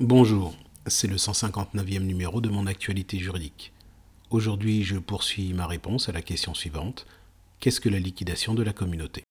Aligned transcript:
Bonjour, 0.00 0.56
c'est 0.88 1.06
le 1.06 1.14
159e 1.14 2.00
numéro 2.00 2.40
de 2.40 2.48
mon 2.48 2.66
actualité 2.66 3.16
juridique. 3.16 3.72
Aujourd'hui, 4.30 4.82
je 4.82 4.96
poursuis 4.96 5.54
ma 5.54 5.68
réponse 5.68 6.08
à 6.08 6.12
la 6.12 6.20
question 6.20 6.52
suivante. 6.52 7.06
Qu'est-ce 7.60 7.80
que 7.80 7.88
la 7.88 8.00
liquidation 8.00 8.54
de 8.54 8.64
la 8.64 8.72
communauté? 8.72 9.23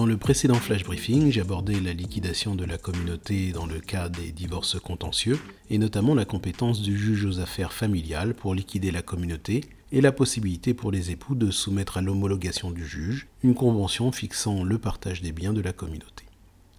Dans 0.00 0.06
le 0.06 0.16
précédent 0.16 0.54
flash 0.54 0.82
briefing, 0.82 1.30
j'abordais 1.30 1.78
la 1.78 1.92
liquidation 1.92 2.54
de 2.54 2.64
la 2.64 2.78
communauté 2.78 3.52
dans 3.52 3.66
le 3.66 3.80
cas 3.80 4.08
des 4.08 4.32
divorces 4.32 4.80
contentieux, 4.80 5.38
et 5.68 5.76
notamment 5.76 6.14
la 6.14 6.24
compétence 6.24 6.80
du 6.80 6.96
juge 6.96 7.26
aux 7.26 7.38
affaires 7.38 7.74
familiales 7.74 8.32
pour 8.32 8.54
liquider 8.54 8.92
la 8.92 9.02
communauté 9.02 9.62
et 9.92 10.00
la 10.00 10.10
possibilité 10.10 10.72
pour 10.72 10.90
les 10.90 11.10
époux 11.10 11.34
de 11.34 11.50
soumettre 11.50 11.98
à 11.98 12.00
l'homologation 12.00 12.70
du 12.70 12.86
juge 12.86 13.26
une 13.42 13.54
convention 13.54 14.10
fixant 14.10 14.64
le 14.64 14.78
partage 14.78 15.20
des 15.20 15.32
biens 15.32 15.52
de 15.52 15.60
la 15.60 15.74
communauté. 15.74 16.24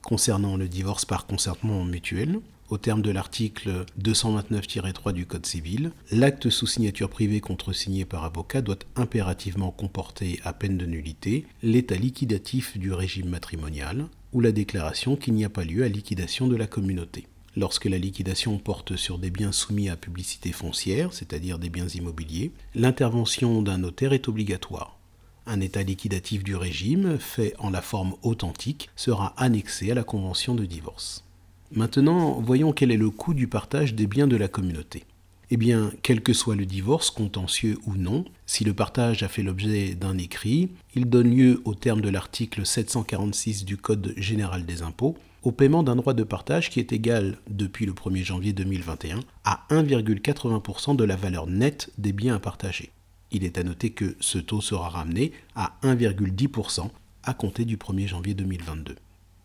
Concernant 0.01 0.57
le 0.57 0.67
divorce 0.67 1.05
par 1.05 1.27
consentement 1.27 1.85
mutuel, 1.85 2.39
au 2.71 2.77
terme 2.77 3.01
de 3.01 3.11
l'article 3.11 3.85
229-3 4.01 5.11
du 5.11 5.25
Code 5.25 5.45
civil, 5.45 5.91
l'acte 6.09 6.49
sous 6.49 6.67
signature 6.67 7.09
privée 7.09 7.41
contresigné 7.41 8.05
par 8.05 8.23
avocat 8.23 8.61
doit 8.61 8.79
impérativement 8.95 9.71
comporter, 9.71 10.39
à 10.45 10.53
peine 10.53 10.77
de 10.77 10.85
nullité, 10.85 11.45
l'état 11.61 11.95
liquidatif 11.95 12.77
du 12.77 12.93
régime 12.93 13.27
matrimonial 13.27 14.07
ou 14.31 14.39
la 14.39 14.53
déclaration 14.53 15.17
qu'il 15.17 15.33
n'y 15.33 15.43
a 15.43 15.49
pas 15.49 15.65
lieu 15.65 15.83
à 15.83 15.89
liquidation 15.89 16.47
de 16.47 16.55
la 16.55 16.65
communauté. 16.65 17.27
Lorsque 17.57 17.85
la 17.85 17.97
liquidation 17.97 18.57
porte 18.57 18.95
sur 18.95 19.19
des 19.19 19.31
biens 19.31 19.51
soumis 19.51 19.89
à 19.89 19.97
publicité 19.97 20.53
foncière, 20.53 21.11
c'est-à-dire 21.11 21.59
des 21.59 21.69
biens 21.69 21.89
immobiliers, 21.89 22.53
l'intervention 22.73 23.61
d'un 23.61 23.79
notaire 23.79 24.13
est 24.13 24.29
obligatoire. 24.29 24.97
Un 25.45 25.59
état 25.59 25.83
liquidatif 25.83 26.45
du 26.45 26.55
régime, 26.55 27.17
fait 27.19 27.53
en 27.59 27.69
la 27.69 27.81
forme 27.81 28.15
authentique, 28.21 28.89
sera 28.95 29.33
annexé 29.35 29.91
à 29.91 29.95
la 29.95 30.03
convention 30.03 30.55
de 30.55 30.63
divorce. 30.63 31.25
Maintenant, 31.73 32.41
voyons 32.41 32.73
quel 32.73 32.91
est 32.91 32.97
le 32.97 33.09
coût 33.09 33.33
du 33.33 33.47
partage 33.47 33.95
des 33.95 34.05
biens 34.05 34.27
de 34.27 34.35
la 34.35 34.49
communauté. 34.49 35.05
Eh 35.51 35.57
bien, 35.57 35.91
quel 36.01 36.21
que 36.21 36.33
soit 36.33 36.57
le 36.57 36.65
divorce, 36.65 37.11
contentieux 37.11 37.77
ou 37.85 37.95
non, 37.95 38.25
si 38.45 38.65
le 38.65 38.73
partage 38.73 39.23
a 39.23 39.29
fait 39.29 39.41
l'objet 39.41 39.95
d'un 39.95 40.17
écrit, 40.17 40.69
il 40.95 41.09
donne 41.09 41.33
lieu, 41.33 41.61
au 41.63 41.73
terme 41.73 42.01
de 42.01 42.09
l'article 42.09 42.65
746 42.65 43.63
du 43.63 43.77
Code 43.77 44.13
général 44.17 44.65
des 44.65 44.81
impôts, 44.81 45.17
au 45.43 45.53
paiement 45.53 45.81
d'un 45.81 45.95
droit 45.95 46.13
de 46.13 46.23
partage 46.23 46.69
qui 46.69 46.81
est 46.81 46.91
égal, 46.91 47.37
depuis 47.49 47.85
le 47.85 47.93
1er 47.93 48.23
janvier 48.25 48.51
2021, 48.51 49.21
à 49.45 49.65
1,80% 49.69 50.97
de 50.97 51.03
la 51.05 51.15
valeur 51.15 51.47
nette 51.47 51.89
des 51.97 52.11
biens 52.11 52.35
à 52.35 52.39
partager. 52.39 52.91
Il 53.31 53.45
est 53.45 53.57
à 53.57 53.63
noter 53.63 53.91
que 53.91 54.17
ce 54.19 54.39
taux 54.39 54.61
sera 54.61 54.89
ramené 54.89 55.31
à 55.55 55.77
1,10% 55.83 56.89
à 57.23 57.33
compter 57.33 57.63
du 57.63 57.77
1er 57.77 58.07
janvier 58.07 58.33
2022. 58.33 58.95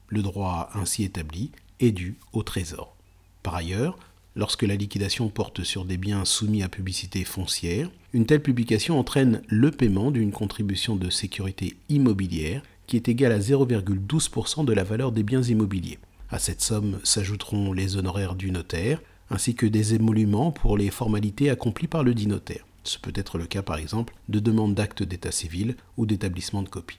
Le 0.09 0.23
droit 0.23 0.71
ainsi 0.75 1.05
établi 1.05 1.51
est 1.81 1.93
dû 1.93 2.17
au 2.33 2.43
Trésor. 2.43 2.97
Par 3.43 3.55
ailleurs, 3.55 3.99
lorsque 4.35 4.63
la 4.63 4.77
liquidation 4.77 5.29
porte 5.29 5.65
sur 5.65 5.85
des 5.85 5.97
biens 5.97 6.25
soumis 6.25 6.63
à 6.63 6.69
publicité 6.69 7.25
foncière, 7.25 7.91
une 8.13 8.27
telle 8.27 8.43
publication 8.43 8.99
entraîne 8.99 9.43
le 9.49 9.71
paiement 9.71 10.11
d'une 10.11 10.33
contribution 10.33 10.97
de 10.97 11.11
sécurité 11.11 11.77
immobilière 11.89 12.63
qui 12.87 12.97
est 12.97 13.09
égale 13.09 13.33
à 13.33 13.39
0,12% 13.39 14.65
de 14.65 14.73
la 14.73 14.85
valeur 14.85 15.13
des 15.13 15.23
biens 15.23 15.43
immobiliers. 15.43 15.99
À 16.31 16.39
cette 16.39 16.61
somme 16.61 16.99
s'ajouteront 17.03 17.73
les 17.73 17.97
honoraires 17.97 18.35
du 18.35 18.51
notaire, 18.51 19.01
ainsi 19.31 19.55
que 19.55 19.67
des 19.67 19.95
émoluments 19.95 20.53
pour 20.53 20.77
les 20.77 20.91
formalités 20.91 21.51
accomplies 21.51 21.89
par 21.89 22.05
le 22.05 22.15
dit 22.15 22.27
notaire. 22.27 22.65
Ce 22.85 22.99
peut 22.99 23.13
être 23.15 23.39
le 23.39 23.47
cas 23.47 23.63
par 23.63 23.79
exemple 23.79 24.15
de 24.29 24.39
demande 24.39 24.75
d'acte 24.75 25.03
d'état 25.03 25.33
civil 25.33 25.77
ou 25.97 26.07
d'établissement 26.07 26.63
de 26.63 26.69
copie. 26.69 26.99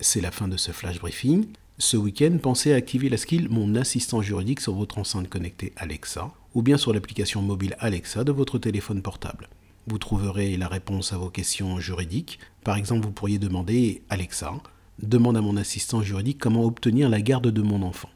C'est 0.00 0.20
la 0.20 0.32
fin 0.32 0.48
de 0.48 0.56
ce 0.56 0.72
flash 0.72 0.98
briefing. 0.98 1.46
Ce 1.82 1.96
week-end, 1.96 2.38
pensez 2.40 2.72
à 2.72 2.76
activer 2.76 3.08
la 3.08 3.16
skill 3.16 3.48
Mon 3.48 3.74
assistant 3.74 4.22
juridique 4.22 4.60
sur 4.60 4.72
votre 4.72 4.98
enceinte 4.98 5.28
connectée 5.28 5.72
Alexa 5.74 6.30
ou 6.54 6.62
bien 6.62 6.76
sur 6.76 6.92
l'application 6.92 7.42
mobile 7.42 7.74
Alexa 7.80 8.22
de 8.22 8.30
votre 8.30 8.56
téléphone 8.56 9.02
portable. 9.02 9.48
Vous 9.88 9.98
trouverez 9.98 10.56
la 10.56 10.68
réponse 10.68 11.12
à 11.12 11.18
vos 11.18 11.28
questions 11.28 11.80
juridiques. 11.80 12.38
Par 12.62 12.76
exemple, 12.76 13.04
vous 13.04 13.10
pourriez 13.10 13.40
demander 13.40 14.02
Alexa, 14.10 14.54
demande 15.02 15.36
à 15.36 15.40
mon 15.40 15.56
assistant 15.56 16.02
juridique 16.02 16.38
comment 16.38 16.64
obtenir 16.64 17.08
la 17.08 17.20
garde 17.20 17.48
de 17.48 17.62
mon 17.62 17.82
enfant. 17.82 18.10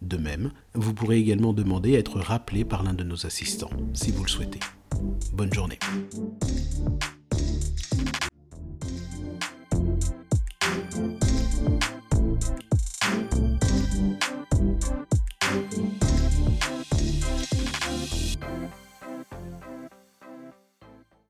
De 0.00 0.16
même, 0.16 0.52
vous 0.72 0.94
pourrez 0.94 1.18
également 1.18 1.52
demander 1.52 1.96
à 1.96 1.98
être 1.98 2.18
rappelé 2.18 2.64
par 2.64 2.84
l'un 2.84 2.94
de 2.94 3.04
nos 3.04 3.26
assistants, 3.26 3.70
si 3.92 4.12
vous 4.12 4.22
le 4.22 4.30
souhaitez. 4.30 4.60
Bonne 5.34 5.52
journée. 5.52 5.78